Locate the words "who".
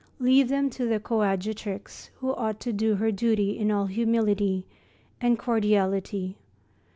2.15-2.33